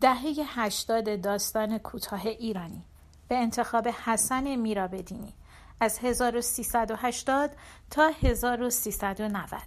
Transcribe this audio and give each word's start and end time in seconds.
دهه 0.00 0.34
هشتاد 0.46 1.20
داستان 1.20 1.78
کوتاه 1.78 2.26
ایرانی. 2.26 2.82
به 3.28 3.36
انتخاب 3.36 3.88
حسن 3.88 4.56
میرابدینی. 4.56 5.34
از 5.80 5.98
1380 5.98 7.50
تا 7.90 8.10
1390 8.22 9.60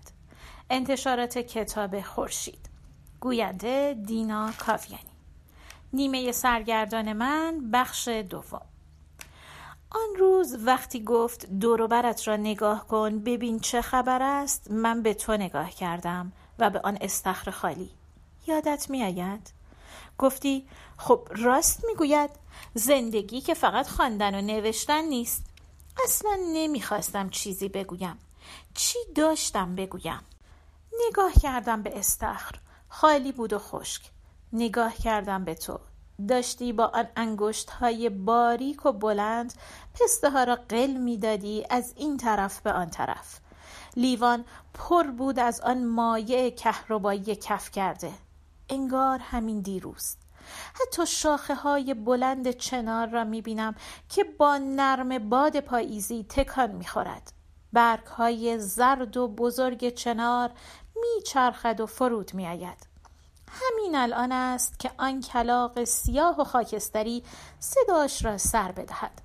انتشارات 0.70 1.38
کتاب 1.38 2.02
خورشید. 2.02 2.70
گوینده 3.20 3.98
دینا 4.06 4.52
کاویانی. 4.52 5.14
نیمه 5.94 6.32
سرگردان 6.32 7.14
من 7.14 7.72
بخش 7.72 8.08
دوم. 8.08 8.62
آن 9.90 10.16
روز 10.20 10.58
وقتی 10.66 11.04
گفت 11.04 11.46
دوروبرت 11.46 12.28
را 12.28 12.36
نگاه 12.36 12.88
کن 12.88 13.20
ببین 13.20 13.60
چه 13.60 13.82
خبر 13.82 14.22
است 14.22 14.72
من 14.72 15.02
به 15.02 15.14
تو 15.14 15.34
نگاه 15.38 15.72
کردم 15.72 16.32
و 16.60 16.70
به 16.70 16.80
آن 16.84 16.98
استخر 17.02 17.52
خالی. 17.52 17.90
یادت 18.48 18.90
میآید؟ 18.90 19.63
گفتی 20.18 20.68
خب 20.98 21.28
راست 21.36 21.86
می‌گوید 21.86 22.30
زندگی 22.74 23.42
که 23.42 23.54
فقط 23.54 23.88
خواندن 23.88 24.36
و 24.36 24.42
نوشتن 24.42 25.02
نیست. 25.04 25.46
اصلا 26.04 26.40
نمی‌خواستم 26.54 27.30
چیزی 27.30 27.70
بگویم. 27.70 28.18
چی 28.74 29.00
داشتم 29.16 29.76
بگویم؟ 29.76 30.22
نگاه 31.08 31.32
کردم 31.42 31.82
به 31.82 32.00
استخر. 32.00 32.56
خالی 32.90 33.32
بود 33.32 33.54
و 33.54 33.60
خشک. 33.60 34.02
نگاه 34.54 34.96
کردم 34.96 35.46
به 35.46 35.56
تو. 35.56 35.80
داشتی 36.28 36.74
با 36.74 36.86
آن 36.86 37.08
انگشت 37.16 37.70
های 37.70 38.10
باریک 38.10 38.86
و 38.86 38.92
بلند 38.92 39.54
پسته 39.94 40.30
ها 40.30 40.44
را 40.44 40.58
قل 40.70 40.92
می‌دادی 40.92 41.66
از 41.70 41.94
این 41.98 42.18
طرف 42.18 42.62
به 42.62 42.72
آن 42.72 42.90
طرف. 42.90 43.40
لیوان 43.96 44.46
پر 44.74 45.04
بود 45.04 45.40
از 45.40 45.62
آن 45.62 45.86
مایع 45.86 46.50
کهربایی 46.50 47.36
کف 47.36 47.72
کرده. 47.72 48.12
انگار 48.74 49.20
همین 49.20 49.62
دیروز 49.62 50.16
حتی 50.74 51.06
شاخه 51.06 51.56
های 51.56 51.94
بلند 51.94 52.52
چنار 52.52 53.08
را 53.08 53.24
می 53.24 53.42
بینم 53.42 53.76
که 54.10 54.24
با 54.24 54.58
نرم 54.58 55.30
باد 55.30 55.60
پاییزی 55.60 56.26
تکان 56.30 56.72
می 56.72 56.86
خورد. 56.86 57.34
برگ 57.74 58.06
های 58.06 58.60
زرد 58.60 59.18
و 59.18 59.28
بزرگ 59.28 59.90
چنار 59.90 60.52
می 60.96 61.24
چرخد 61.26 61.80
و 61.80 61.86
فرود 61.86 62.34
می 62.34 62.48
آید. 62.48 62.88
همین 63.48 63.96
الان 63.96 64.32
است 64.32 64.80
که 64.80 64.92
آن 64.98 65.22
کلاق 65.22 65.84
سیاه 65.84 66.42
و 66.42 66.44
خاکستری 66.44 67.24
صداش 67.60 68.26
را 68.26 68.38
سر 68.38 68.72
بدهد. 68.72 69.22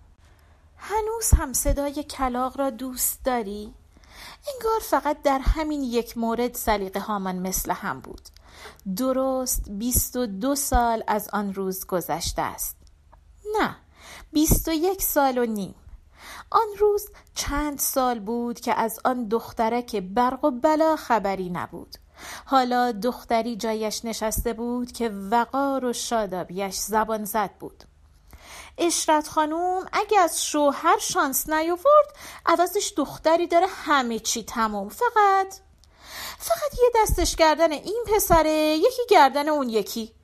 هنوز 0.77 1.31
هم 1.37 1.53
صدای 1.53 2.05
کلاق 2.05 2.59
را 2.59 2.71
دوست 2.71 3.25
داری؟ 3.25 3.75
انگار 4.55 4.81
فقط 4.81 5.23
در 5.23 5.39
همین 5.39 5.83
یک 5.83 6.19
مورد 6.19 6.55
سلیقه 6.55 7.01
هامان 7.01 7.37
مثل 7.39 7.73
هم 7.73 8.01
بود. 8.01 8.29
درست 8.97 9.71
بیست 9.71 10.17
و 10.17 10.27
دو 10.27 10.55
سال 10.55 11.05
از 11.07 11.29
آن 11.33 11.55
روز 11.55 11.87
گذشته 11.87 12.43
است. 12.43 12.77
نه 13.61 13.77
بیست 14.33 14.69
و 14.69 14.73
یک 14.73 15.03
سال 15.03 15.39
و 15.39 15.47
نیم. 15.47 15.75
آن 16.51 16.67
روز 16.79 17.09
چند 17.35 17.79
سال 17.79 18.19
بود 18.21 18.61
که 18.61 18.75
از 18.75 19.01
آن 19.05 19.29
دخترک 19.29 19.97
برق 19.97 20.45
و 20.45 20.51
بلا 20.51 20.97
خبری 20.97 21.51
نبود. 21.51 21.97
حالا 22.45 22.93
دختری 22.93 23.57
جایش 23.57 24.05
نشسته 24.05 24.53
بود 24.53 24.93
که 24.93 25.09
وقار 25.09 25.85
و 25.85 25.93
شادابیش 25.93 26.75
زبان 26.75 27.25
زد 27.25 27.51
بود. 27.61 27.85
اشرت 28.79 29.29
خانوم 29.29 29.87
اگه 29.93 30.21
از 30.21 30.45
شوهر 30.45 30.99
شانس 30.99 31.49
نیاورد 31.49 32.17
عوضش 32.47 32.93
دختری 32.97 33.47
داره 33.47 33.67
همه 33.69 34.19
چی 34.19 34.43
تموم. 34.43 34.89
فقط 34.89 35.55
فقط 36.39 36.79
یه 36.79 36.91
دستش 36.97 37.37
گردن 37.37 37.73
این 37.73 38.05
پسره 38.07 38.51
یکی 38.77 39.03
گردن 39.11 39.49
اون 39.49 39.69
یکی 39.69 40.15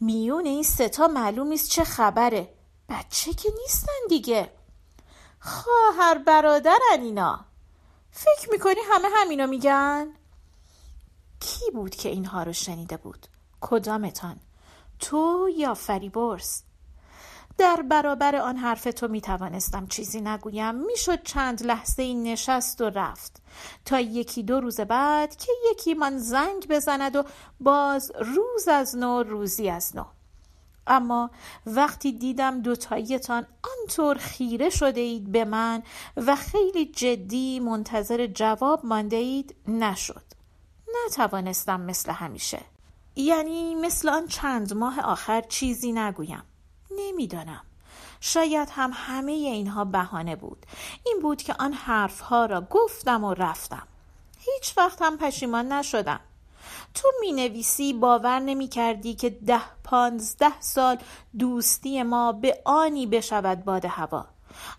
میون 0.00 0.46
این 0.46 0.62
ستا 0.62 1.06
معلوم 1.06 1.46
نیست 1.46 1.70
چه 1.70 1.84
خبره 1.84 2.54
بچه 2.88 3.34
که 3.34 3.52
نیستن 3.62 4.06
دیگه 4.08 4.50
خواهر 5.40 6.18
برادرن 6.18 7.00
اینا 7.02 7.44
فکر 8.10 8.50
می‌کنی 8.50 8.80
همه 8.92 9.08
همینو 9.16 9.46
میگن؟ 9.46 10.14
کی 11.40 11.70
بود 11.70 11.94
که 11.94 12.08
اینها 12.08 12.42
رو 12.42 12.52
شنیده 12.52 12.96
بود؟ 12.96 13.26
کدامتان؟ 13.60 14.40
تو 14.98 15.48
یا 15.56 15.74
فریبرز؟ 15.74 16.62
در 17.58 17.82
برابر 17.82 18.36
آن 18.36 18.56
حرف 18.56 18.84
تو 18.84 19.08
می 19.08 19.20
توانستم 19.20 19.86
چیزی 19.86 20.20
نگویم. 20.20 20.74
می‌شد 20.74 21.22
چند 21.22 21.62
لحظه 21.62 22.02
این 22.02 22.22
نشست 22.22 22.80
و 22.80 22.84
رفت. 22.84 23.42
تا 23.84 24.00
یکی 24.00 24.42
دو 24.42 24.60
روز 24.60 24.80
بعد 24.80 25.36
که 25.36 25.52
یکی 25.70 25.94
من 25.94 26.18
زنگ 26.18 26.68
بزند 26.68 27.16
و 27.16 27.24
باز 27.60 28.12
روز 28.20 28.68
از 28.68 28.96
نو 28.96 29.22
روزی 29.22 29.70
از 29.70 29.96
نو. 29.96 30.04
اما 30.86 31.30
وقتی 31.66 32.12
دیدم 32.12 32.60
دوتاییتان 32.60 33.46
آنطور 33.80 34.18
خیره 34.18 34.70
شده 34.70 35.00
اید 35.00 35.32
به 35.32 35.44
من 35.44 35.82
و 36.16 36.36
خیلی 36.36 36.86
جدی 36.86 37.60
منتظر 37.60 38.26
جواب 38.26 38.86
مانده 38.86 39.16
اید 39.16 39.54
نشد. 39.68 40.24
نتوانستم 41.06 41.80
مثل 41.80 42.12
همیشه. 42.12 42.60
یعنی 43.16 43.74
مثل 43.74 44.08
آن 44.08 44.26
چند 44.26 44.74
ماه 44.74 45.00
آخر 45.00 45.40
چیزی 45.40 45.92
نگویم. 45.92 46.42
نمی‌دانم. 46.96 47.62
شاید 48.20 48.68
هم 48.72 48.90
همه 48.94 49.32
اینها 49.32 49.84
بهانه 49.84 50.36
بود. 50.36 50.66
این 51.06 51.18
بود 51.22 51.42
که 51.42 51.54
آن 51.58 51.72
حرفها 51.72 52.46
را 52.46 52.60
گفتم 52.60 53.24
و 53.24 53.34
رفتم. 53.34 53.86
هیچ 54.38 54.78
وقت 54.78 55.02
هم 55.02 55.18
پشیمان 55.18 55.72
نشدم. 55.72 56.20
تو 56.94 57.08
می 57.20 57.32
نویسی 57.32 57.92
باور 57.92 58.38
نمی 58.38 58.68
کردی 58.68 59.14
که 59.14 59.30
ده 59.30 59.62
پانزده 59.84 60.60
سال 60.60 60.98
دوستی 61.38 62.02
ما 62.02 62.32
به 62.32 62.62
آنی 62.64 63.06
بشود 63.06 63.64
باد 63.64 63.84
هوا. 63.84 64.26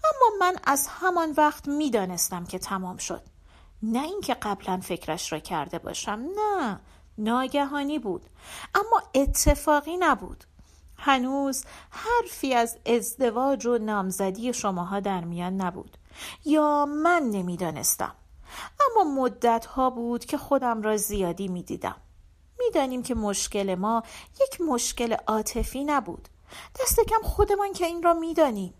اما 0.03 0.37
من 0.39 0.55
از 0.63 0.87
همان 0.87 1.33
وقت 1.37 1.67
می 1.67 1.89
دانستم 1.89 2.45
که 2.45 2.59
تمام 2.59 2.97
شد. 2.97 3.21
نه 3.83 4.03
اینکه 4.03 4.33
قبلا 4.33 4.77
فکرش 4.77 5.31
را 5.31 5.39
کرده 5.39 5.79
باشم. 5.79 6.25
نه 6.35 6.79
ناگهانی 7.17 7.99
بود. 7.99 8.25
اما 8.75 9.03
اتفاقی 9.15 9.97
نبود. 9.97 10.43
هنوز 10.97 11.63
حرفی 11.89 12.53
از 12.53 12.77
ازدواج 12.85 13.65
و 13.65 13.77
نامزدی 13.77 14.53
شماها 14.53 14.99
در 14.99 15.23
میان 15.23 15.61
نبود. 15.61 15.97
یا 16.45 16.85
من 16.85 17.23
نمی‌دانستم. 17.23 18.15
اما 18.79 19.21
مدت 19.21 19.65
ها 19.65 19.89
بود 19.89 20.25
که 20.25 20.37
خودم 20.37 20.81
را 20.81 20.97
زیادی 20.97 21.47
می‌دیدم. 21.47 21.95
می‌دانیم 22.59 23.03
که 23.03 23.15
مشکل 23.15 23.75
ما 23.75 24.03
یک 24.41 24.61
مشکل 24.61 25.15
عاطفی 25.27 25.83
نبود. 25.83 26.27
دست 26.81 26.99
کم 26.99 27.21
خودمان 27.23 27.73
که 27.73 27.85
این 27.85 28.03
را 28.03 28.13
می‌دانیم. 28.13 28.73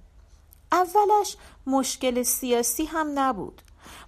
اولش 0.71 1.37
مشکل 1.67 2.23
سیاسی 2.23 2.85
هم 2.85 3.19
نبود. 3.19 3.61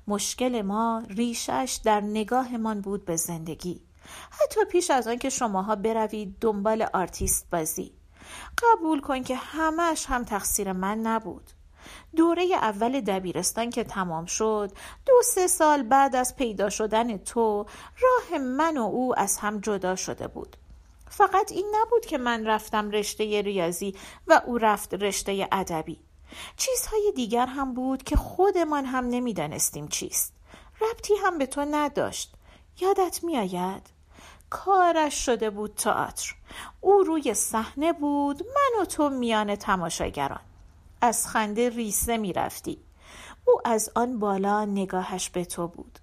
مشکل 0.08 0.62
ما 0.62 1.04
ریشش 1.10 1.80
در 1.84 2.02
نگاهمان 2.02 2.82
بود 2.82 3.06
به 3.06 3.16
زندگی. 3.16 3.82
حتی 4.30 4.66
پیش 4.66 4.92
از 4.92 5.08
آن 5.08 5.18
که 5.18 5.30
شماها 5.30 5.76
بروید 5.76 6.36
دنبال 6.42 6.88
آرتیست 6.94 7.50
بازی. 7.52 7.97
قبول 8.64 9.02
کن 9.02 9.24
که 9.24 9.36
همش 9.36 10.06
هم 10.06 10.24
تقصیر 10.24 10.72
من 10.72 11.00
نبود. 11.00 11.52
دوره 12.16 12.44
اول 12.54 13.02
دبیرستان 13.02 13.70
که 13.70 13.84
تمام 13.84 14.26
شد 14.26 14.72
دو 15.06 15.14
سه 15.24 15.48
سال 15.48 15.84
بعد 15.84 16.16
از 16.16 16.36
پیدا 16.36 16.70
شدن 16.70 17.18
تو 17.18 17.66
راه 18.02 18.40
من 18.40 18.78
و 18.78 18.82
او 18.82 19.20
از 19.20 19.38
هم 19.38 19.60
جدا 19.60 19.96
شده 19.96 20.28
بود. 20.28 20.58
فقط 21.10 21.52
این 21.52 21.76
نبود 21.82 22.06
که 22.06 22.18
من 22.18 22.46
رفتم 22.46 22.92
رشته 22.92 23.42
ریاضی 23.42 23.96
و 24.28 24.42
او 24.46 24.58
رفت 24.58 24.94
رشته 24.94 25.48
ادبی. 25.52 26.00
چیزهای 26.58 27.12
دیگر 27.16 27.46
هم 27.46 27.74
بود 27.74 28.04
که 28.04 28.16
خودمان 28.16 28.86
هم 28.86 29.06
نمی‌دانستیم 29.08 29.88
چیست. 29.88 30.34
ربطی 30.82 31.14
هم 31.16 31.38
به 31.38 31.46
تو 31.46 31.66
نداشت. 31.72 32.34
یادت 32.80 33.20
میآید؟ 33.24 33.97
کارش 34.50 35.26
شده 35.26 35.50
بود 35.50 35.76
تئاتر. 35.76 36.36
او 36.82 37.04
روی 37.04 37.34
صحنه 37.34 37.94
بود 37.94 38.44
من 38.44 38.82
و 38.82 38.86
تو 38.86 39.10
میان 39.10 39.56
تماشاگران. 39.56 40.42
از 41.02 41.28
خنده 41.28 41.70
ریسه 41.70 42.18
می‌رفتی. 42.18 42.80
او 43.46 43.62
از 43.66 43.92
آن 43.96 44.20
بالا 44.20 44.66
نگاهش 44.66 45.30
به 45.30 45.46
تو 45.46 45.68
بود. 45.68 46.00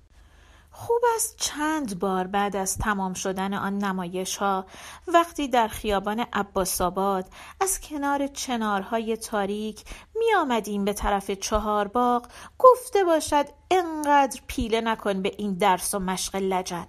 خوب 0.76 1.02
است 1.16 1.36
چند 1.36 1.98
بار 1.98 2.26
بعد 2.26 2.56
از 2.56 2.78
تمام 2.78 3.14
شدن 3.14 3.54
آن 3.54 3.78
نمایش 3.78 4.36
ها 4.36 4.66
وقتی 5.08 5.48
در 5.48 5.68
خیابان 5.68 6.26
عباس 6.32 6.80
آباد 6.80 7.26
از 7.60 7.80
کنار 7.80 8.26
چنارهای 8.26 9.16
تاریک 9.16 9.84
می 10.14 10.34
آمدیم 10.34 10.84
به 10.84 10.92
طرف 10.92 11.30
چهار 11.30 11.88
باغ 11.88 12.26
گفته 12.58 13.04
باشد 13.04 13.46
انقدر 13.70 14.40
پیله 14.46 14.80
نکن 14.80 15.22
به 15.22 15.34
این 15.38 15.54
درس 15.54 15.94
و 15.94 15.98
مشق 15.98 16.36
لجن. 16.36 16.86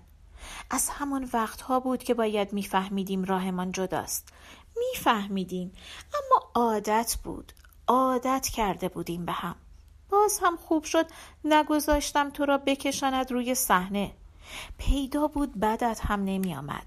از 0.70 0.90
همان 0.90 1.30
وقتها 1.34 1.80
بود 1.80 2.04
که 2.04 2.14
باید 2.14 2.54
میفهمیدیم 2.54 3.24
راهمان 3.24 3.72
جداست. 3.72 4.30
میفهمیدیم 4.78 5.74
اما 6.14 6.52
عادت 6.56 7.18
بود. 7.24 7.52
عادت 7.88 8.48
کرده 8.48 8.90
بودیم 8.90 9.26
به 9.26 9.32
هم. 9.32 9.56
باز 10.10 10.40
هم 10.44 10.58
خوب 10.58 10.84
شد 10.84 11.06
نگذاشتم 11.46 12.30
تو 12.30 12.46
را 12.46 12.58
بکشاند 12.58 13.32
روی 13.32 13.56
صحنه. 13.56 14.12
پیدا 14.78 15.28
بود 15.28 15.60
بدت 15.60 16.00
هم 16.04 16.24
نمی 16.24 16.56
آمد 16.56 16.86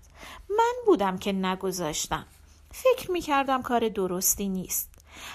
من 0.51 0.75
بودم 0.87 1.19
که 1.19 1.33
نگذاشتم. 1.33 2.27
فکر 2.73 3.11
می 3.11 3.21
کردم 3.21 3.63
کار 3.63 3.89
درستی 3.89 4.49
نیست. 4.49 4.91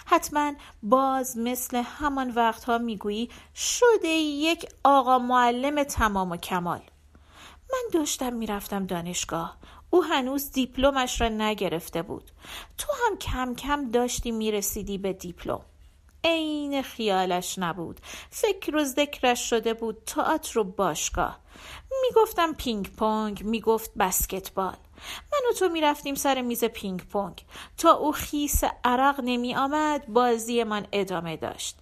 حتما 0.05 0.53
باز 0.83 1.37
مثل 1.37 1.83
همان 1.85 2.29
وقتها 2.29 2.77
می‌گویی 2.77 3.29
شده 3.55 4.07
یک 4.07 4.69
آقا 4.83 5.19
معلم 5.19 5.83
تمام 5.83 6.31
و 6.31 6.37
کمال. 6.37 6.81
من 7.73 7.99
داشتم 7.99 8.33
می‌رفتم 8.33 8.85
دانشگاه. 8.85 9.57
او 9.89 10.03
هنوز 10.03 10.51
دیپلمش 10.51 11.21
را 11.21 11.29
نگرفته 11.29 12.01
بود. 12.01 12.31
تو 12.77 12.87
هم 13.05 13.17
کم 13.17 13.55
کم 13.55 13.91
داشتی 13.91 14.31
می‌رسیدی 14.31 14.97
به 14.97 15.13
دیپلم. 15.13 15.61
عین 16.23 16.81
خیالش 16.81 17.59
نبود. 17.59 17.99
فکر 18.29 18.75
و 18.75 18.83
ذکرش 18.83 19.49
شده 19.49 19.73
بود 19.73 20.03
تئاتر 20.05 20.59
و 20.59 20.63
باشگاه. 20.63 21.39
می‌گفتم 22.01 22.53
پینگ 22.53 22.89
پونگ 22.89 23.43
می‌گفت 23.43 23.91
بسکتبال. 23.99 24.75
من 25.31 25.49
و 25.49 25.53
تو 25.53 25.69
می‌رفتیم 25.69 26.15
سر 26.15 26.41
میز 26.41 26.63
پینگ 26.63 27.01
پونگ. 27.01 27.45
تا 27.77 27.91
او 27.91 28.11
خیس 28.11 28.61
عرق 28.83 29.21
نمی 29.23 29.55
آمد 29.55 30.07
بازیمان 30.07 30.87
ادامه 30.91 31.37
داشت. 31.37 31.77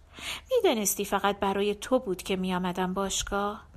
می‌دانستی 0.51 1.05
فقط 1.05 1.39
برای 1.39 1.75
تو 1.75 1.99
بود 1.99 2.23
که 2.23 2.35
میآمدم 2.35 2.93
باشگاه. 2.93 3.70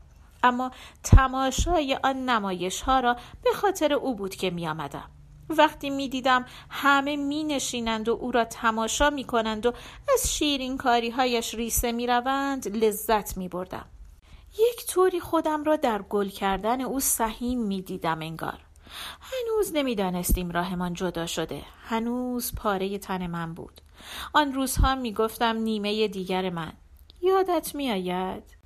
اما 0.45 0.71
تماشای 1.03 1.99
آن 2.05 2.25
نمایش 2.25 2.81
ها 2.81 3.01
را 3.01 3.17
به 3.45 3.51
خاطر 3.55 3.93
او 3.93 4.15
بود 4.15 4.35
که 4.35 4.51
می 4.51 4.69
آمدم. 4.69 5.11
وقتی 5.49 5.91
می 5.91 6.09
دیدم 6.09 6.45
همه 6.71 7.17
می 7.17 7.45
نشینند 7.45 8.09
و 8.09 8.13
او 8.13 8.33
را 8.33 8.45
تماشا 8.45 9.11
می 9.11 9.25
کنند 9.25 9.67
و 9.67 9.73
از 10.15 10.35
شیرین 10.35 10.77
کاری 10.77 11.11
هایش 11.11 11.55
ریسه 11.55 11.93
می 11.93 12.07
روند 12.07 12.77
لذت 12.77 13.37
می 13.37 13.49
بردم. 13.49 13.87
یک 14.53 14.87
طوری 14.87 15.21
خودم 15.21 15.65
را 15.65 15.77
در 15.77 16.03
گل 16.03 16.29
کردن 16.29 16.81
او 16.81 17.01
سهیم 17.01 17.63
می 17.63 17.83
دیدم 17.83 18.21
انگار. 18.21 18.59
هنوز 19.21 19.73
نمی‌دانستیم 19.75 20.51
راهمان 20.51 20.95
جدا 20.95 21.27
شده 21.27 21.63
هنوز 21.85 22.55
پاره 22.55 22.99
تن 22.99 23.27
من 23.27 23.55
بود 23.55 23.81
آن 24.33 24.53
روزها 24.53 24.95
می 24.95 25.13
گفتم 25.13 25.57
نیمه 25.57 26.09
دیگر 26.09 26.51
من 26.51 26.73
یادت 27.23 27.75
می 27.75 27.91
آید 27.91 28.64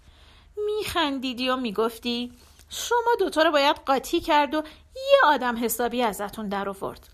میخندیدی 0.66 1.49
و 1.49 1.56
می‌گفتی 1.56 2.32
شما 2.69 3.14
دوتا 3.19 3.43
رو 3.43 3.50
باید 3.50 3.76
قاطی 3.76 4.20
کرد 4.20 4.55
و 4.55 4.62
یه 4.96 5.19
آدم 5.25 5.64
حسابی 5.64 6.02
ازتون 6.02 6.49
در 6.49 6.69
آورد 6.69 7.08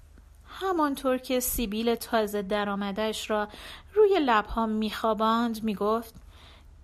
همانطور 0.47 1.19
که 1.19 1.41
سیبیل 1.41 1.95
تازه 1.95 2.43
درآمدش 2.43 3.31
را 3.31 3.49
روی 3.95 4.19
لبها 4.21 4.67
میخواباند 4.67 5.65
می‌گفت 5.65 6.15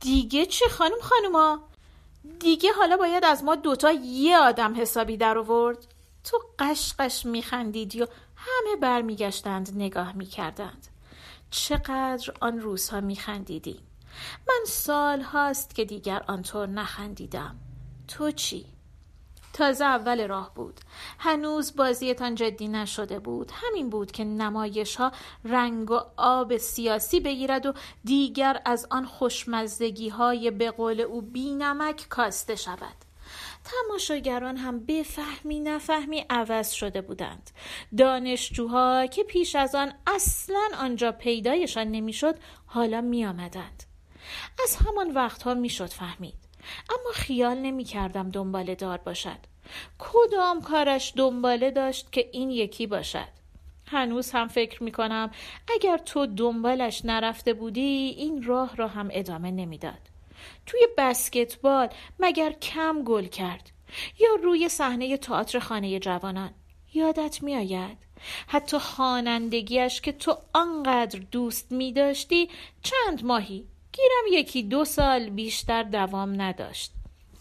دیگه 0.01 0.47
چه 0.47 0.69
خانم 0.69 1.01
خانوما؟ 1.03 1.59
دیگه 2.39 2.73
حالا 2.73 2.97
باید 2.97 3.25
از 3.25 3.45
ما 3.45 3.55
دوتا 3.55 3.93
یه 3.93 4.39
آدم 4.39 4.81
حسابی 4.81 5.17
در 5.17 5.39
آورد 5.39 5.87
تو 6.25 6.39
قشقش 6.59 7.27
میخندیدی 7.27 8.03
و 8.03 8.07
همه 8.37 8.77
برمیگشتند 8.77 9.73
نگاه 9.75 10.13
می‌کردند. 10.13 10.87
چقدر 11.51 12.33
آن 12.41 12.61
روزها 12.61 13.01
میخندیدی؟ 13.01 13.81
من 14.49 14.65
سال 14.67 15.21
هاست 15.21 15.75
که 15.75 15.85
دیگر 15.85 16.25
آنطور 16.29 16.67
نخندیدم. 16.67 17.57
تو 18.09 18.31
چی؟ 18.31 18.67
تازه 19.53 19.85
اول 19.85 20.29
راه 20.29 20.55
بود. 20.55 20.81
هنوز 21.19 21.77
بازیتان 21.77 22.35
جدی 22.35 22.69
نشده 22.69 23.19
بود. 23.19 23.51
همین 23.55 23.91
بود 23.91 24.13
که 24.13 24.25
نمایش 24.25 24.97
ها 24.97 25.13
رنگ 25.45 25.91
و 25.91 26.01
آب 26.17 26.57
سیاسی 26.57 27.21
بگیرد 27.21 27.67
و 27.67 27.73
دیگر 28.05 28.63
از 28.65 28.87
آن 28.91 29.07
خوشمزدگی 29.07 30.09
های 30.09 30.51
به 30.51 30.71
قول 30.71 31.01
او 31.01 31.23
بینمک 31.23 32.07
کاسته 32.09 32.57
شود. 32.57 32.97
تماشاگران 33.65 34.57
هم 34.57 34.81
بفهمی 34.87 35.61
نفهمی 35.61 36.27
عوض 36.31 36.71
شده 36.71 37.01
بودند. 37.01 37.51
دانشجوها 37.99 39.07
که 39.07 39.25
پیش 39.25 39.57
از 39.57 39.75
آن 39.75 39.93
اصلا 40.07 40.69
آنجا 40.79 41.13
پیدایشان 41.13 41.89
نمی‌شد 41.89 42.35
حالا 42.67 43.01
می 43.01 43.27
آمدند. 43.27 43.90
از 44.65 44.77
همان 44.77 45.11
وقتها 45.11 45.55
می‌شد 45.55 45.87
فهمید. 45.87 46.39
اما 46.91 47.13
خیال 47.15 47.59
نمی 47.59 47.85
کردم 47.85 48.31
دنباله 48.31 48.75
دار 48.75 48.99
باشد. 48.99 49.39
کدام 49.99 50.63
کارش 50.63 51.13
دنباله 51.17 51.71
داشت 51.71 52.13
که 52.13 52.29
این 52.33 52.51
یکی 52.51 52.87
باشد؟ 52.87 53.29
هنوز 53.87 54.31
هم 54.31 54.49
فکر 54.49 54.83
می 54.83 54.93
کنم 54.93 55.31
اگر 55.75 55.99
تو 55.99 56.27
دنبالش 56.27 57.05
نرفته 57.05 57.53
بودی 57.53 58.15
این 58.19 58.43
راه 58.43 58.77
را 58.77 58.89
هم 58.89 59.09
ادامه 59.13 59.51
نمی‌داد. 59.51 60.11
توی 60.67 60.89
بسکتبال 60.99 61.89
مگر 62.19 62.53
کم 62.53 63.03
گل 63.03 63.27
کرد 63.27 63.71
یا 64.19 64.35
روی 64.43 64.69
صحنه 64.69 65.17
تئاتر 65.17 65.59
خانه 65.59 65.99
جوانان؟ 65.99 66.51
یادت 66.95 67.43
میآید؟ 67.43 67.99
حتی 68.47 68.79
خوانندگیش 68.79 70.01
که 70.01 70.13
تو 70.13 70.37
آنقدر 70.53 71.19
دوست 71.19 71.73
می 71.73 71.93
داشتی 71.93 72.49
چند 72.83 73.25
ماهی 73.25 73.67
گیرم 73.93 74.41
یکی 74.41 74.63
دو 74.63 74.85
سال 74.85 75.31
بیشتر 75.31 75.83
دوام 75.83 76.43
نداشت. 76.43 76.93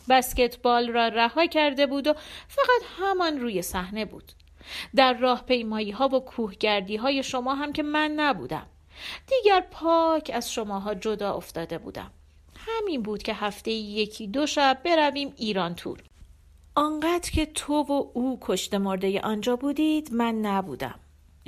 بسکتبال 0.09 0.89
را 0.89 1.07
رها 1.07 1.45
کرده 1.45 1.87
بود 1.87 2.07
و 2.07 2.13
فقط 2.47 2.81
همان 2.99 3.39
روی 3.39 3.61
صحنه 3.61 4.05
بود. 4.05 4.31
در 4.95 5.13
راه 5.13 5.45
پیمایی 5.45 5.91
ها 5.91 6.07
و 6.07 6.19
کوهگردی 6.19 6.95
های 6.95 7.23
شما 7.23 7.55
هم 7.55 7.73
که 7.73 7.83
من 7.83 8.11
نبودم. 8.11 8.67
دیگر 9.27 9.61
پاک 9.71 10.31
از 10.33 10.53
شماها 10.53 10.93
جدا 10.95 11.33
افتاده 11.33 11.77
بودم. 11.77 12.11
همین 12.55 13.01
بود 13.01 13.23
که 13.23 13.33
هفته 13.33 13.71
یکی 13.71 14.27
دو 14.27 14.45
شب 14.45 14.81
برویم 14.85 15.33
ایران 15.37 15.75
تور. 15.75 16.03
آنقدر 16.75 17.31
که 17.31 17.45
تو 17.45 17.73
و 17.73 17.91
او 18.13 18.37
کشته 18.41 18.77
مرده 18.77 19.21
آنجا 19.21 19.55
بودید 19.55 20.13
من 20.13 20.35
نبودم. 20.35 20.99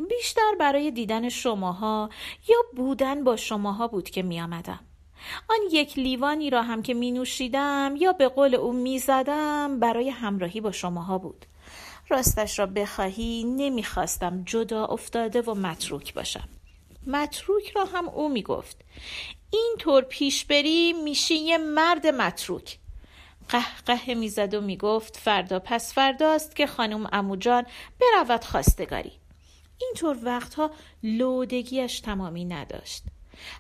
بیشتر 0.09 0.56
برای 0.59 0.92
دیدن 0.92 1.30
شماها 1.30 2.09
یا 2.50 2.57
بودن 2.75 3.24
با 3.24 3.36
شماها 3.36 3.88
بود 3.88 4.09
که 4.09 4.24
می 4.24 4.42
آمدم. 4.42 4.80
آن 5.50 5.59
یک 5.71 6.00
لیوانی 6.00 6.50
را 6.50 6.62
هم 6.62 6.81
که 6.81 6.94
می 6.94 7.12
نوشیدم 7.12 7.95
یا 8.00 8.13
به 8.13 8.27
قول 8.27 8.56
او 8.56 8.73
می 8.73 9.00
زدم 9.00 9.79
برای 9.79 10.09
همراهی 10.09 10.62
با 10.62 10.71
شماها 10.71 11.18
بود. 11.18 11.45
راستش 12.09 12.59
را 12.59 12.65
بخواهی 12.65 13.44
نمی‌خواستم 13.44 14.44
جدا 14.44 14.85
افتاده 14.85 15.41
و 15.41 15.53
متروک 15.53 16.13
باشم. 16.13 16.50
متروک 17.07 17.71
را 17.75 17.85
هم 17.85 18.09
او 18.09 18.29
می 18.29 18.44
گفت 18.44 18.77
این 19.51 19.75
طور 19.79 20.01
پیش 20.03 20.45
بری 20.45 20.94
میشی 20.94 21.35
یه 21.35 21.57
مرد 21.57 22.07
متروک. 22.07 22.77
قه 23.86 24.13
می‌زد 24.13 24.53
و 24.53 24.62
می‌گفت 24.62 25.17
فردا 25.17 25.60
پس 25.60 25.93
فرداست 25.93 26.55
که 26.55 26.67
خانم 26.67 27.10
اموجان 27.12 27.65
برود 28.01 28.43
خواستگاری. 28.43 29.12
اینطور 29.81 30.17
وقتها 30.24 30.72
لودگیش 31.03 32.00
تمامی 32.00 32.45
نداشت. 32.45 33.03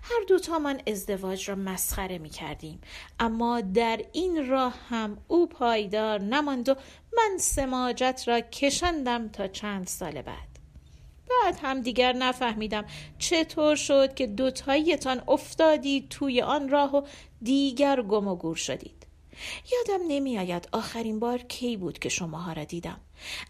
هر 0.03 0.23
دوتامان 0.27 0.81
ازدواج 0.87 1.49
را 1.49 1.55
مسخره 1.55 2.17
می 2.17 2.29
کردیم 2.29 2.81
اما 3.19 3.61
در 3.61 4.01
این 4.11 4.47
راه 4.47 4.75
هم 4.89 5.17
او 5.27 5.47
پایدار 5.47 6.21
نماند 6.21 6.69
و 6.69 6.75
من 7.17 7.37
سماجت 7.37 8.23
را 8.27 8.39
کشندم 8.39 9.29
تا 9.29 9.47
چند 9.47 9.87
سال 9.87 10.21
بعد. 10.21 10.51
بعد 11.29 11.59
هم 11.61 11.81
دیگر 11.81 12.13
نفهمیدم 12.13 12.85
چطور 13.19 13.75
شد 13.75 14.13
که 14.13 14.27
دوتاییتان 14.27 15.23
افتادی 15.27 16.07
توی 16.09 16.41
آن 16.41 16.69
راه 16.69 16.95
و 16.95 17.01
دیگر 17.41 18.01
گم 18.01 18.27
و 18.27 18.35
گور 18.35 18.55
شدید. 18.55 19.00
یادم 19.71 20.03
نمیآید 20.07 20.69
آخرین 20.71 21.19
بار 21.19 21.37
کی 21.37 21.77
بود 21.77 21.99
که 21.99 22.09
شماها 22.09 22.53
را 22.53 22.63
دیدم. 22.63 22.99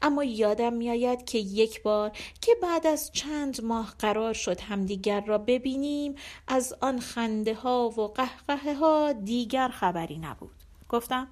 اما 0.01 0.23
یادم 0.23 0.73
میآید 0.73 1.25
که 1.25 1.37
یک 1.37 1.83
بار 1.83 2.11
که 2.41 2.55
بعد 2.61 2.87
از 2.87 3.11
چند 3.11 3.63
ماه 3.63 3.93
قرار 3.99 4.33
شد 4.33 4.61
همدیگر 4.61 5.21
را 5.21 5.37
ببینیم 5.37 6.15
از 6.47 6.75
آن 6.81 6.99
خنده 6.99 7.53
ها 7.53 7.89
و 7.89 8.07
قهقه 8.07 8.73
ها 8.73 9.13
دیگر 9.13 9.67
خبری 9.67 10.17
نبود. 10.17 10.55
گفتم 10.89 11.27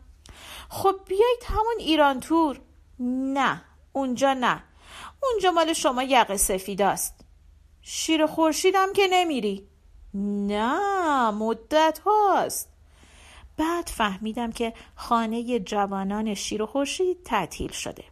خب 0.70 0.96
بیایید 1.08 1.44
همون 1.46 1.76
ایران 1.80 2.20
تور. 2.20 2.62
نه 3.34 3.62
اونجا 3.94 4.34
نه. 4.34 4.64
اونجا 5.24 5.52
مال 5.52 5.74
شما 5.74 6.04
یقه 6.04 6.38
سفید 6.38 6.82
است. 6.82 7.26
شیر 7.82 8.26
خورشیدم 8.26 8.94
که 8.94 9.08
نمیری. 9.12 9.68
نه 10.14 11.32
مدت 11.32 12.00
هاست. 12.06 12.70
بعد 13.60 13.88
فهمیدم 13.88 14.52
که 14.52 14.74
خانه 14.96 15.60
جوانان 15.60 16.34
شیر 16.34 16.62
و 16.62 16.66
خورشید 16.66 17.24
تعطیل 17.24 17.72
شده. 17.72 18.04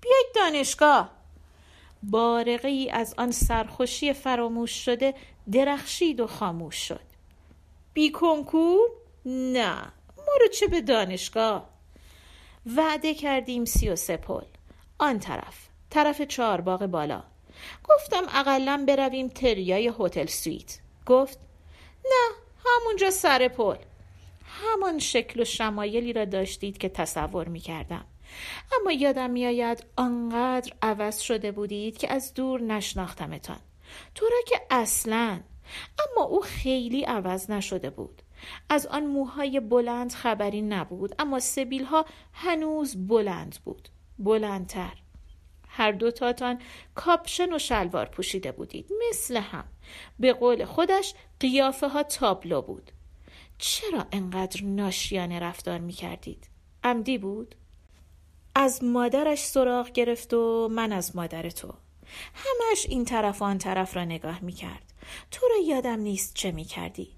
بیایید 0.00 0.26
دانشگاه. 0.34 1.10
بارقه 2.02 2.68
ای 2.68 2.90
از 2.90 3.14
آن 3.18 3.30
سرخوشی 3.30 4.12
فراموش 4.12 4.84
شده 4.84 5.14
درخشید 5.52 6.20
و 6.20 6.26
خاموش 6.26 6.76
شد. 6.88 7.00
بی 7.94 8.10
کنکور؟ 8.10 8.90
نه. 9.26 9.76
ما 10.16 10.34
رو 10.40 10.48
چه 10.52 10.66
به 10.66 10.80
دانشگاه؟ 10.80 11.68
وعده 12.76 13.14
کردیم 13.14 13.64
سی 13.64 13.88
و 13.88 13.96
سه 13.96 14.16
پل. 14.16 14.44
آن 14.98 15.18
طرف. 15.18 15.68
طرف 15.90 16.22
چهارباغ 16.22 16.86
بالا. 16.86 17.22
گفتم 17.88 18.22
اقلا 18.34 18.84
برویم 18.88 19.28
تریای 19.28 19.92
هتل 19.98 20.26
سویت. 20.26 20.78
گفت 21.06 21.38
نه 22.04 22.34
همونجا 22.66 23.10
سر 23.10 23.48
پل. 23.48 23.76
همان 24.62 24.98
شکل 24.98 25.40
و 25.40 25.44
شمایلی 25.44 26.12
را 26.12 26.24
داشتید 26.24 26.78
که 26.78 26.88
تصور 26.88 27.48
می 27.48 27.60
کردم 27.60 28.04
اما 28.80 28.92
یادم 28.92 29.30
میآید 29.30 29.84
آنقدر 29.96 30.72
عوض 30.82 31.18
شده 31.20 31.52
بودید 31.52 31.98
که 31.98 32.12
از 32.12 32.34
دور 32.34 32.60
نشناختمتان. 32.60 33.60
تو 34.14 34.26
را 34.26 34.38
که 34.46 34.60
اصلا 34.70 35.40
اما 35.98 36.24
او 36.24 36.40
خیلی 36.40 37.04
عوض 37.04 37.50
نشده 37.50 37.90
بود. 37.90 38.22
از 38.68 38.86
آن 38.86 39.06
موهای 39.06 39.60
بلند 39.60 40.12
خبری 40.12 40.62
نبود 40.62 41.14
اما 41.18 41.40
سبیل 41.40 41.84
ها 41.84 42.06
هنوز 42.32 43.08
بلند 43.08 43.58
بود 43.64 43.88
بلندتر. 44.18 44.92
هر 45.68 45.92
دوتاتان 45.92 46.60
کاپشن 46.94 47.52
و 47.52 47.58
شلوار 47.58 48.06
پوشیده 48.06 48.52
بودید 48.52 48.90
مثل 49.08 49.36
هم. 49.36 49.64
به 50.18 50.32
قول 50.32 50.64
خودش 50.64 51.14
قیافه 51.40 51.88
ها 51.88 52.02
تابلو 52.02 52.62
بود. 52.62 52.90
چرا 53.60 54.06
انقدر 54.12 54.64
ناشیانه 54.64 55.38
رفتار 55.38 55.78
می 55.78 55.92
کردید؟ 55.92 56.48
عمدی 56.84 57.18
بود؟ 57.18 57.54
از 58.54 58.84
مادرش 58.84 59.44
سراغ 59.44 59.92
گرفت 59.92 60.34
و 60.34 60.68
من 60.68 60.92
از 60.92 61.16
مادر 61.16 61.50
تو. 61.50 61.74
همش 62.34 62.86
این 62.88 63.04
طرف 63.04 63.42
و 63.42 63.44
آن 63.44 63.58
طرف 63.58 63.96
را 63.96 64.04
نگاه 64.04 64.40
می 64.40 64.52
کرد 64.52 64.92
تو 65.30 65.46
را 65.48 65.56
یادم 65.66 66.00
نیست 66.00 66.34
چه 66.34 66.52
می 66.52 66.64
کردی 66.64 67.08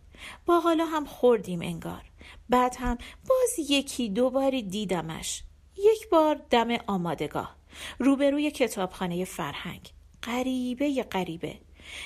با 0.46 0.60
حالا 0.60 0.84
هم 0.84 1.04
خوردیم 1.04 1.62
انگار. 1.62 2.02
بعد 2.48 2.76
هم 2.78 2.98
باز 3.28 3.70
یکی 3.70 4.08
دو 4.08 4.30
باری 4.30 4.62
دیدمش. 4.62 5.42
یک 5.76 6.08
بار 6.08 6.40
دم 6.50 6.68
آمادگاه. 6.86 7.56
روبروی 7.98 8.50
کتابخانه 8.50 9.24
فرهنگ. 9.24 9.90
غریبه 10.22 11.02
غریبه. 11.02 11.58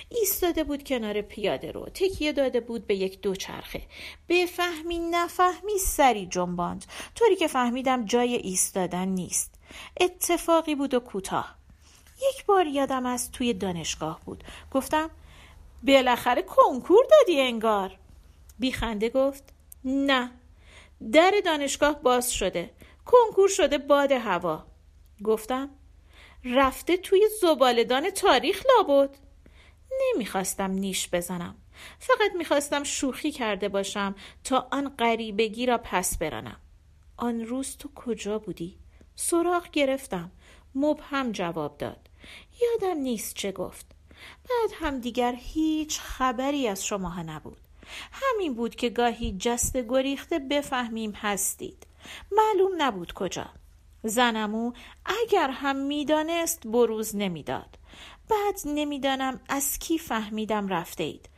ایستاده 0.09 0.65
بود 0.65 0.85
کنار 0.85 1.21
پیاده 1.21 1.73
رو 1.73 1.85
تکیه 1.85 2.33
داده 2.33 2.61
بود 2.61 2.87
به 2.87 2.95
یک 2.95 3.21
دوچرخه. 3.21 3.83
بفهمی 4.29 4.99
نفهمی 4.99 5.79
سری 5.79 6.27
جنباند. 6.27 6.85
طوری 7.15 7.37
که 7.37 7.47
فهمیدم 7.47 8.05
جای 8.05 8.35
ایستادن 8.35 9.09
نیست. 9.09 9.55
اتفاقی 10.01 10.75
بود 10.75 10.95
و 10.95 11.01
کوتاه. 11.01 11.57
یک 12.33 12.47
بار 12.47 12.67
یادم 12.67 13.07
از 13.07 13.31
توی 13.31 13.55
دانشگاه 13.55 14.21
بود. 14.25 14.45
گفتم 14.73 15.11
بالاخره 15.83 16.43
کنکور 16.43 17.05
دادی 17.11 17.41
انگار. 17.41 17.99
بیخنده 18.59 19.09
گفت 19.09 19.45
نه. 19.85 20.31
در 21.13 21.33
دانشگاه 21.45 22.03
باز 22.03 22.33
شده. 22.33 22.71
کنکور 23.05 23.49
شده 23.49 23.79
باد 23.79 24.13
هوا. 24.13 24.65
گفتم 25.25 25.71
رفته 26.45 26.97
توی 26.97 27.29
زبالدان 27.41 28.11
تاریخ 28.11 28.63
لابد. 28.67 29.17
نمی‌خواستم 29.93 30.71
نیش 30.71 31.09
بزنم. 31.13 31.55
فقط 31.99 32.33
می‌خواستم 32.39 32.85
شوخی 32.85 33.33
کرده 33.33 33.69
باشم 33.69 34.15
تا 34.45 34.69
آن 34.71 34.89
غریبگی 34.89 35.67
را 35.67 35.79
پس 35.79 36.19
برانم. 36.19 36.61
آن 37.17 37.41
روز 37.41 37.77
تو 37.77 37.89
کجا 37.95 38.39
بودی؟ 38.39 38.79
سراغ 39.17 39.71
گرفتم. 39.71 40.31
مبهم 40.75 41.33
جواب 41.33 41.79
داد. 41.79 42.09
یادم 42.63 43.01
نیست 43.01 43.35
چه 43.35 43.53
گفت. 43.53 43.87
بعد 44.49 44.71
هم 44.75 45.01
دیگر 45.01 45.35
هیچ 45.39 46.01
خبری 46.01 46.69
از 46.69 46.87
شما 46.87 47.23
نبود. 47.23 47.61
همین 48.13 48.55
بود 48.55 48.75
که 48.75 48.89
گاهی 48.89 49.37
جست 49.39 49.77
گریخته 49.77 50.39
بفهمیم 50.39 51.13
هستید. 51.13 51.87
معلوم 52.33 52.73
نبود 52.79 53.13
کجا. 53.13 53.47
زنمو 54.03 54.73
اگر 55.05 55.51
هم 55.51 55.77
می‌دانست 55.77 56.67
بروز 56.67 57.17
نمی‌داد. 57.17 57.79
بعد 58.29 58.61
نمی‌دانم 58.65 59.41
از 59.49 59.79
کی 59.79 59.99
فهمیدم 59.99 60.69
رفته 60.69 61.05
اید 61.05 61.29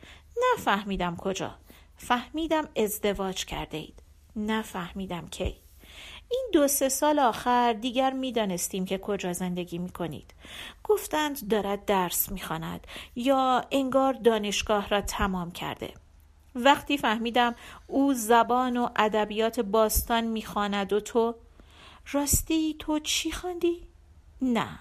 نفهمیدم 0.53 1.17
کجا 1.17 1.55
فهمیدم 1.97 2.69
ازدواج 2.77 3.45
کرده 3.45 3.77
اید 3.77 4.03
نفهمیدم 4.37 5.29
کی 5.29 5.57
این 6.31 6.51
دو 6.53 6.69
سه 6.69 6.89
سال 6.89 7.19
آخر 7.19 7.73
دیگر 7.73 8.11
می‌دانستیم 8.11 8.85
که 8.85 8.99
کجا 8.99 9.33
زندگی 9.33 9.79
می 9.79 9.89
کنید. 9.89 10.35
گفتند 10.85 11.49
دارد 11.49 11.85
درس 11.85 12.33
می‌خواند 12.33 12.87
یا 13.17 13.65
انگار 13.71 14.13
دانشگاه 14.13 14.89
را 14.89 15.01
تمام 15.01 15.51
کرده. 15.51 15.93
وقتی 16.55 16.99
فهمیدم 16.99 17.55
او 17.87 18.15
زبان 18.15 18.77
و 18.77 18.89
ادبیات 18.97 19.61
باستان 19.61 20.25
می‌خواند 20.25 20.93
و 20.93 21.01
تو 21.01 21.35
راستی 22.13 22.77
تو 22.79 22.99
چی 22.99 23.33
خواندی؟ 23.33 23.89
نه 24.43 24.79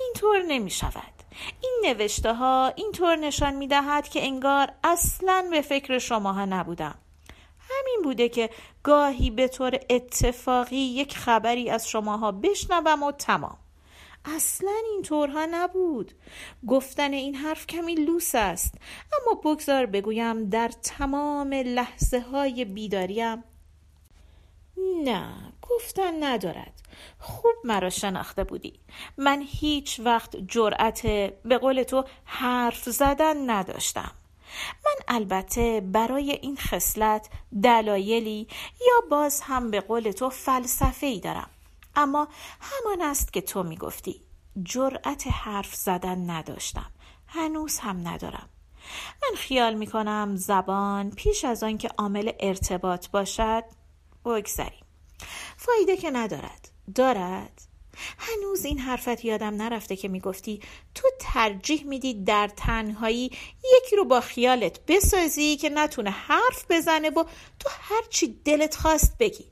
اینطور 0.00 0.42
نمی 0.42 0.70
شود 0.70 1.23
این 1.60 1.82
نوشته 1.84 2.34
ها 2.34 2.72
اینطور 2.76 3.16
نشان 3.16 3.54
می 3.54 3.66
دهد 3.66 4.08
که 4.08 4.24
انگار 4.24 4.72
اصلا 4.84 5.48
به 5.50 5.60
فکر 5.60 5.98
شماها 5.98 6.44
نبودم. 6.44 6.94
همین 7.70 8.00
بوده 8.04 8.28
که 8.28 8.50
گاهی 8.82 9.30
به 9.30 9.48
طور 9.48 9.78
اتفاقی 9.90 10.76
یک 10.76 11.16
خبری 11.16 11.70
از 11.70 11.88
شماها 11.88 12.32
بشنوم 12.32 13.02
و 13.02 13.12
تمام. 13.12 13.56
اصلا 14.24 14.72
این 14.92 15.02
طورها 15.02 15.46
نبود. 15.50 16.12
گفتن 16.66 17.12
این 17.12 17.34
حرف 17.34 17.66
کمی 17.66 17.94
لوس 17.94 18.34
است 18.34 18.74
اما 19.12 19.40
بگذار 19.40 19.86
بگویم 19.86 20.48
در 20.48 20.68
تمام 20.68 21.54
لحظه 21.54 22.20
های 22.20 22.64
بیداریم 22.64 23.44
نه 25.04 25.52
گفتن 25.62 26.24
ندارد. 26.24 26.82
خوب 27.18 27.54
مرا 27.64 27.90
شناخته 27.90 28.44
بودی. 28.44 28.80
من 29.16 29.44
هیچ 29.46 30.00
وقت 30.00 30.36
جرأت 30.36 31.06
به 31.44 31.58
قول 31.58 31.82
تو 31.82 32.04
حرف 32.24 32.88
زدن 32.88 33.50
نداشتم. 33.50 34.12
من 34.84 34.94
البته 35.08 35.80
برای 35.80 36.30
این 36.30 36.56
خصلت 36.56 37.28
دلایلی 37.62 38.48
یا 38.80 39.08
باز 39.10 39.40
هم 39.40 39.70
به 39.70 39.80
قول 39.80 40.10
تو 40.10 40.30
فلسفه 40.30 41.06
ای 41.06 41.20
دارم. 41.20 41.50
اما 41.96 42.28
همان 42.60 43.02
است 43.02 43.32
که 43.32 43.40
تو 43.40 43.62
می‌گفتی. 43.62 44.20
جرأت 44.62 45.26
حرف 45.26 45.74
زدن 45.74 46.30
نداشتم. 46.30 46.90
هنوز 47.26 47.78
هم 47.78 48.08
ندارم. 48.08 48.48
من 49.22 49.36
خیال 49.36 49.74
می 49.74 49.86
کنم 49.86 50.36
زبان 50.36 51.10
پیش 51.10 51.44
از 51.44 51.62
آن 51.62 51.78
که 51.78 51.88
عامل 51.98 52.32
ارتباط 52.40 53.08
باشد 53.08 53.64
بگذریم. 54.24 54.84
فایده 55.56 55.96
که 55.96 56.10
ندارد. 56.10 56.68
دارد؟ 56.94 57.60
هنوز 58.18 58.64
این 58.64 58.78
حرفت 58.78 59.24
یادم 59.24 59.62
نرفته 59.62 59.96
که 59.96 60.08
می‌گفتی 60.08 60.60
تو 60.94 61.08
ترجیح 61.20 61.84
میدی 61.84 62.24
در 62.24 62.50
تنهایی 62.56 63.30
یکی 63.76 63.96
رو 63.96 64.04
با 64.04 64.20
خیالت 64.20 64.80
بسازی 64.86 65.56
که 65.56 65.68
نتونه 65.68 66.10
حرف 66.10 66.64
بزنه 66.70 67.10
و 67.10 67.24
تو 67.58 67.68
هرچی 67.80 68.40
دلت 68.44 68.76
خواست 68.76 69.18
بگی. 69.18 69.44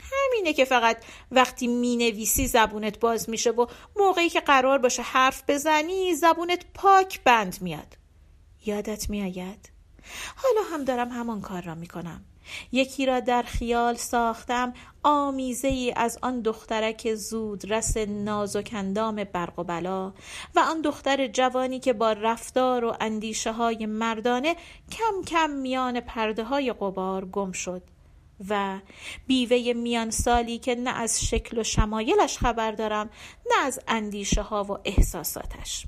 همینه 0.00 0.52
که 0.52 0.64
فقط 0.64 1.04
وقتی 1.30 1.66
می‌نویسی 1.66 2.46
زبونت 2.46 2.98
باز 2.98 3.30
میشه 3.30 3.50
و 3.50 3.66
موقعی 3.96 4.28
که 4.28 4.40
قرار 4.40 4.78
باشه 4.78 5.02
حرف 5.02 5.42
بزنی 5.48 6.14
زبونت 6.14 6.64
پاک 6.74 7.20
بند 7.24 7.58
میاد. 7.60 7.96
یادت 8.66 9.10
میآید؟ 9.10 9.70
حالا 10.36 10.60
هم 10.72 10.84
دارم 10.84 11.08
همان 11.08 11.40
کار 11.40 11.62
را 11.62 11.74
می‌کنم. 11.74 12.24
یکی 12.72 13.06
را 13.06 13.20
در 13.20 13.42
خیال 13.42 13.94
ساختم 13.94 14.72
آمیزه 15.02 15.68
ای 15.68 15.92
از 15.96 16.18
آن 16.22 16.40
دخترک 16.40 17.14
زود 17.14 17.72
رس 17.72 17.96
نازک 17.96 18.70
اندام 18.74 19.24
برق 19.24 19.58
و 19.58 19.64
بلا 19.64 20.12
و 20.56 20.60
آن 20.60 20.80
دختر 20.80 21.26
جوانی 21.26 21.80
که 21.80 21.92
با 21.92 22.12
رفتار 22.12 22.84
و 22.84 22.96
اندیشه 23.00 23.52
های 23.52 23.86
مردانه 23.86 24.56
کم 24.92 25.22
کم 25.26 25.50
میان 25.50 26.00
پرده 26.00 26.44
های 26.44 26.72
قبار 26.72 27.24
گم 27.24 27.52
شد 27.52 27.82
و 28.48 28.78
بیوه 29.26 29.72
میان 29.72 30.10
سالی 30.10 30.58
که 30.58 30.74
نه 30.74 30.90
از 30.90 31.24
شکل 31.24 31.58
و 31.58 31.62
شمایلش 31.62 32.38
خبر 32.38 32.72
دارم 32.72 33.10
نه 33.50 33.66
از 33.66 33.80
اندیشه 33.88 34.42
ها 34.42 34.64
و 34.64 34.78
احساساتش. 34.84 35.86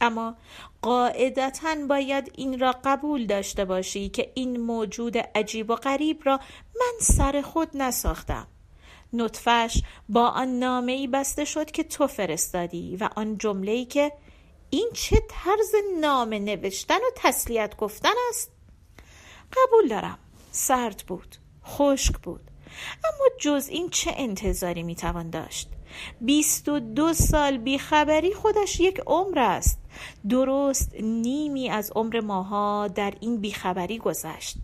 اما 0.00 0.36
قاعدتا 0.82 1.74
باید 1.88 2.32
این 2.36 2.58
را 2.58 2.74
قبول 2.84 3.26
داشته 3.26 3.64
باشی 3.64 4.08
که 4.08 4.32
این 4.34 4.60
موجود 4.60 5.18
عجیب 5.18 5.70
و 5.70 5.74
غریب 5.74 6.20
را 6.24 6.40
من 6.80 6.92
سر 7.00 7.42
خود 7.42 7.68
نساختم. 7.74 8.46
نطفش 9.12 9.82
با 10.08 10.28
آن 10.28 10.58
نامه 10.58 10.92
ای 10.92 11.06
بسته 11.06 11.44
شد 11.44 11.70
که 11.70 11.84
تو 11.84 12.06
فرستادی 12.06 12.96
و 12.96 13.08
آن 13.16 13.38
جمله 13.38 13.72
ای 13.72 13.84
که 13.84 14.12
این 14.70 14.90
چه 14.94 15.22
طرز 15.28 15.74
نامه 16.00 16.38
نوشتن 16.38 16.94
و 16.94 17.10
تسلیت 17.16 17.76
گفتن 17.76 18.12
است؟ 18.28 18.50
قبول 19.52 19.88
دارم. 19.88 20.18
سرد 20.52 21.04
بود 21.06 21.36
خشک 21.64 22.18
بود 22.18 22.40
اما 23.04 23.24
جز 23.40 23.68
این 23.68 23.90
چه 23.90 24.14
انتظاری 24.16 24.82
می‌توان 24.82 25.30
داشت؟ 25.30 25.68
بیست 26.20 26.68
و 26.68 26.80
دو 26.80 27.12
سال 27.12 27.58
بیخبری 27.58 28.34
خودش 28.34 28.80
یک 28.80 29.00
عمر 29.06 29.38
است. 29.38 29.79
درست 30.28 30.94
نیمی 31.00 31.68
از 31.70 31.92
عمر 31.94 32.20
ماها 32.20 32.88
در 32.88 33.14
این 33.20 33.40
بیخبری 33.40 33.98
گذشت. 33.98 34.56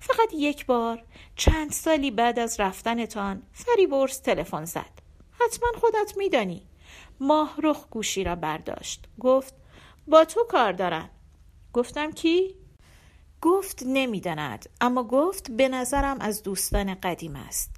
فقط 0.00 0.28
یک 0.32 0.66
بار 0.66 1.02
چند 1.36 1.72
سالی 1.72 2.10
بعد 2.10 2.38
از 2.38 2.60
رفتنتان 2.60 3.42
فریبرز 3.52 4.20
تلفن 4.20 4.64
زد. 4.64 5.02
حتما 5.40 5.68
خودت 5.80 6.12
میدانی. 6.16 6.62
ماهرخ 7.20 7.88
گوشی 7.90 8.24
را 8.24 8.34
برداشت. 8.34 9.04
گفت 9.20 9.54
با 10.06 10.24
تو 10.24 10.44
کار 10.48 10.72
دارن 10.72 11.10
گفتم 11.72 12.12
کی؟ 12.12 12.54
گفت 13.42 13.82
نمی‌داند 13.86 14.68
اما 14.80 15.04
گفت 15.04 15.50
به 15.50 15.68
نظرم 15.68 16.16
از 16.20 16.42
دوستان 16.42 16.94
قدیم 16.94 17.36
است. 17.36 17.70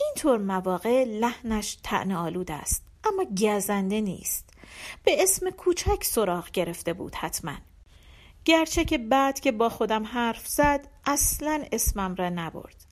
اینطور 0.00 0.38
مواقع 0.38 1.04
لحنش 1.04 1.78
تن 1.82 2.12
آلود 2.12 2.50
است 2.50 2.84
اما 3.04 3.24
گزنده 3.24 4.00
نیست. 4.00 4.49
به 5.04 5.22
اسم 5.22 5.50
کوچک 5.50 6.04
سراغ 6.04 6.50
گرفته 6.50 6.92
بود 6.92 7.14
حتما. 7.14 7.56
گرچه 8.44 8.84
که 8.84 8.98
بعد 8.98 9.40
که 9.40 9.52
با 9.52 9.68
خودم 9.68 10.04
حرف 10.04 10.48
زد 10.48 10.88
اصلا 11.04 11.64
اسمم 11.72 12.14
را 12.14 12.28
نبرد. 12.28 12.84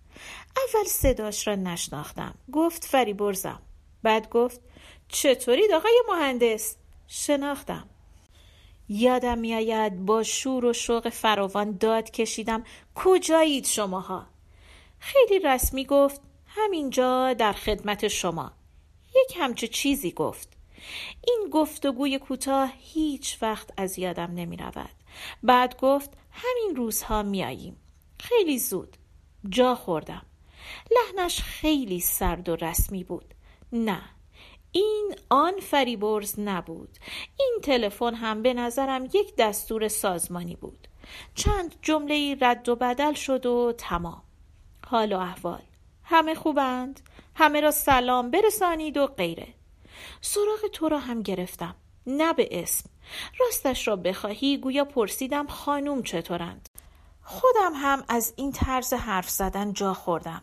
اول 0.57 0.85
صداش 0.85 1.49
را 1.49 1.55
نشناختم. 1.55 2.35
گفت 2.53 2.85
فریبرزم. 2.85 3.63
بعد 4.03 4.31
گفت 4.31 4.61
چطورید 5.09 5.73
آقای 5.73 6.03
مهندس؟ 6.09 6.77
شناختم. 7.07 7.89
یادم 8.89 9.39
میآید 9.39 10.05
با 10.05 10.23
شور 10.23 10.65
و 10.65 10.73
شوق 10.73 11.09
فراوان 11.09 11.77
داد 11.77 12.11
کشیدم 12.11 12.65
کجایید 12.95 13.65
شماها؟ 13.65 14.27
خیلی 14.99 15.39
رسمی 15.39 15.85
گفت 15.85 16.21
همینجا 16.47 17.33
در 17.33 17.53
خدمت 17.53 18.09
شما. 18.09 18.53
یک 19.17 19.37
همچه 19.41 19.69
چیزی 19.69 20.13
گفت. 20.13 20.58
این 21.27 21.49
گفتگوی 21.53 22.19
کوتاه 22.19 22.73
هیچ 22.79 23.39
وقت 23.43 23.71
از 23.77 23.99
یادم 23.99 24.31
نمی 24.35 24.57
رود. 24.57 24.91
بعد 25.43 25.81
گفت 25.81 26.11
همین 26.31 26.77
روزها 26.77 27.23
میاییم 27.23 27.77
خیلی 28.21 28.59
زود. 28.59 28.97
جا 29.49 29.75
خوردم. 29.75 30.23
لحنش 30.91 31.43
خیلی 31.43 32.01
سرد 32.01 32.49
و 32.49 32.57
رسمی 32.57 33.05
بود. 33.05 33.35
نه 33.73 34.01
این 34.73 35.15
آن 35.29 35.61
فریبرز 35.61 36.41
نبود. 36.41 36.99
این 37.39 37.59
تلفن 37.63 38.15
هم 38.15 38.43
به 38.43 38.55
نظرم 38.55 39.05
یک 39.05 39.37
دستور 39.39 39.89
سازمانی 39.89 40.57
بود. 40.57 40.89
چند 41.35 41.75
جمله 41.83 42.37
رد 42.41 42.69
و 42.69 42.77
بدل 42.77 43.13
شد 43.13 43.47
و 43.47 43.73
تمام. 43.79 44.23
حال 44.87 45.13
و 45.13 45.19
احوال. 45.19 45.63
همه 46.05 46.35
خوبند؟ 46.35 47.01
همه 47.35 47.61
را 47.61 47.71
سلام 47.71 48.31
برسانید 48.31 48.97
و 48.97 49.07
غیره. 49.07 49.55
سراغ 50.21 50.67
تو 50.73 50.89
را 50.89 50.99
هم 50.99 51.23
گرفتم. 51.23 51.75
نه 52.07 52.33
به 52.33 52.63
اسم. 52.63 52.91
راستش 53.41 53.89
را 53.89 53.97
بخواهی 53.97 54.59
گویا 54.59 54.85
پرسیدم 54.85 55.47
خانوم 55.47 56.03
چطورند. 56.03 56.69
خودم 57.23 57.73
هم 57.75 58.05
از 58.09 58.33
این 58.37 58.53
طرز 58.53 58.93
حرف 58.93 59.31
زدن 59.31 59.73
جا 59.73 59.95
خوردم. 59.95 60.43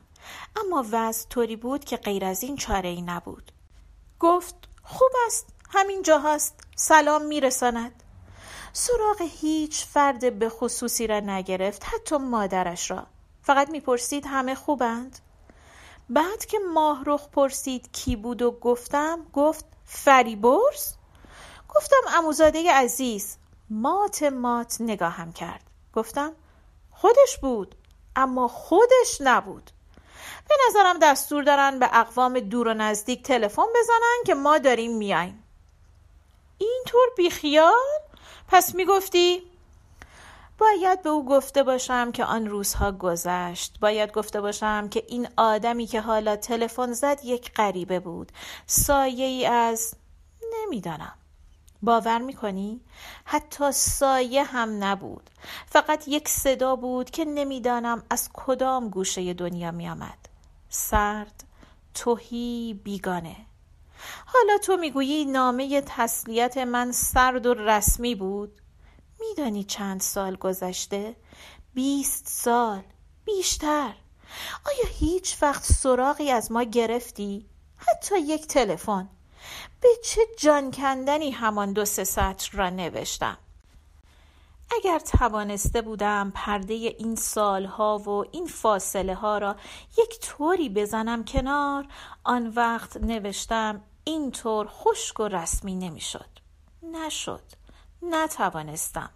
اما 0.55 0.85
وضع 0.91 1.27
طوری 1.29 1.55
بود 1.55 1.85
که 1.85 1.97
غیر 1.97 2.25
از 2.25 2.43
این 2.43 2.55
چاره 2.55 2.89
ای 2.89 3.01
نبود. 3.01 3.51
گفت 4.19 4.55
خوب 4.83 5.11
است. 5.25 5.47
همین 5.69 6.01
جاهاست 6.01 6.59
سلام 6.75 7.25
میرساند. 7.25 8.03
سراغ 8.73 9.21
هیچ 9.41 9.85
فرد 9.85 10.39
به 10.39 10.49
خصوصی 10.49 11.07
را 11.07 11.19
نگرفت 11.19 11.83
حتی 11.85 12.17
مادرش 12.17 12.91
را. 12.91 13.07
فقط 13.41 13.69
می‌پرسید 13.69 14.25
همه 14.25 14.55
خوبند؟ 14.55 15.19
بعد 16.09 16.45
که 16.45 16.59
ماهرخ 16.73 17.27
پرسید 17.29 17.91
کی 17.91 18.15
بود 18.15 18.41
و 18.41 18.51
گفتم 18.51 19.25
گفت 19.33 19.65
فریبرز؟ 19.85 20.93
گفتم 21.75 22.17
اموزاده 22.17 22.71
عزیز 22.71 23.37
مات 23.69 24.23
مات 24.23 24.77
نگاهم 24.79 25.33
کرد. 25.33 25.61
گفتم 25.93 26.33
خودش 26.91 27.37
بود 27.41 27.75
اما 28.15 28.47
خودش 28.47 29.17
نبود. 29.21 29.71
به 30.49 30.55
نظرم 30.67 30.99
دستور 30.99 31.43
دارن 31.43 31.79
به 31.79 31.89
اقوام 31.99 32.39
دور 32.39 32.67
و 32.67 32.73
نزدیک 32.73 33.23
تلفن 33.23 33.65
بزنن 33.75 34.23
که 34.25 34.33
ما 34.33 34.57
داریم 34.57 34.97
میایم 34.97 35.43
اینطور 36.57 37.07
بیخیال؟ 37.17 37.73
پس 38.47 38.75
می‌گفتی 38.75 39.51
باید 40.57 41.01
به 41.01 41.09
او 41.09 41.25
گفته 41.25 41.63
باشم 41.63 42.11
که 42.11 42.25
آن 42.25 42.47
روزها 42.47 42.91
گذشت. 42.91 43.79
باید 43.79 44.11
گفته 44.11 44.41
باشم 44.41 44.89
که 44.89 45.03
این 45.07 45.27
آدمی 45.37 45.85
که 45.85 46.01
حالا 46.01 46.35
تلفن 46.35 46.93
زد 46.93 47.19
یک 47.23 47.51
غریبه 47.53 47.99
بود. 47.99 48.31
سایه 48.65 49.25
ای 49.25 49.45
از 49.45 49.95
نمی‌دانم. 50.53 51.13
باور 51.81 52.17
می‌کنی؟ 52.17 52.81
حتی 53.25 53.71
سایه 53.71 54.43
هم 54.43 54.83
نبود. 54.83 55.29
فقط 55.65 56.07
یک 56.07 56.29
صدا 56.29 56.75
بود 56.75 57.09
که 57.09 57.25
نمی‌دانم 57.25 58.03
از 58.09 58.29
کدام 58.33 58.89
گوشه 58.89 59.33
دنیا 59.33 59.71
میآمد. 59.71 60.29
سرد 60.69 61.43
توهی 61.93 62.81
بیگانه. 62.83 63.35
حالا 64.25 64.57
تو 64.57 64.77
می‌گویی 64.77 65.25
نامه 65.25 65.81
تسلیت 65.81 66.57
من 66.57 66.91
سرد 66.91 67.45
و 67.45 67.53
رسمی 67.53 68.15
بود؟ 68.15 68.61
میدانی 69.19 69.63
چند 69.63 70.01
سال 70.01 70.35
گذشته؟ 70.35 71.15
بیست 71.73 72.27
سال. 72.27 72.83
بیشتر. 73.25 73.93
آیا 74.65 74.93
هیچ 74.99 75.37
وقت 75.41 75.63
سراغی 75.63 76.31
از 76.31 76.51
ما 76.51 76.63
گرفتی؟ 76.63 77.45
حتی 77.77 78.19
یک 78.19 78.47
تلفن. 78.47 79.09
به 79.81 79.89
چه 80.05 80.21
جان 80.37 80.71
کندنی 80.71 81.31
همان 81.31 81.73
دو 81.73 81.85
سه 81.85 82.03
سطر 82.03 82.57
را 82.57 82.69
نوشتم؟ 82.69 83.37
اگر 84.71 84.99
توانسته 84.99 85.81
بودم 85.81 86.31
پرده 86.35 86.73
این 86.73 87.15
سالها 87.15 87.97
و 87.97 88.09
این 88.09 88.47
فاصله 88.47 89.15
ها 89.15 89.37
را 89.37 89.55
یک 89.97 90.19
طوری 90.19 90.69
بزنم 90.69 91.25
کنار 91.25 91.87
آن 92.23 92.47
وقت 92.47 92.97
نوشتم 92.97 93.81
اینطور 94.03 94.67
خشک 94.67 95.19
و 95.19 95.27
رسمی 95.27 95.75
نمی‌شد. 95.75 96.29
نشد. 96.83 97.43
نتوانستم. 98.01 99.09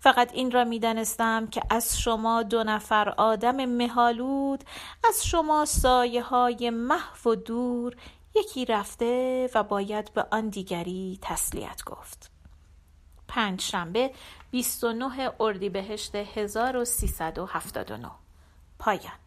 فقط 0.00 0.34
این 0.34 0.50
را 0.50 0.64
می‌دانستم 0.64 1.46
که 1.46 1.62
از 1.70 2.00
شما 2.00 2.42
دو 2.42 2.64
نفر 2.64 3.08
آدم 3.08 3.64
مهالود 3.64 4.64
از 5.08 5.26
شما 5.26 5.64
سایه 5.64 6.22
های 6.22 6.70
محو 6.70 7.30
و 7.30 7.34
دور 7.34 7.96
یکی 8.34 8.64
رفته 8.64 9.50
و 9.54 9.62
باید 9.62 10.14
به 10.14 10.26
آن 10.30 10.48
دیگری 10.48 11.18
تسلیت 11.22 11.84
گفت. 11.84 12.30
پنج 13.28 13.60
شنبه 13.60 14.10
29 14.50 15.30
اردیبهشت 15.40 16.14
1379 16.14 18.10
پایان. 18.78 19.18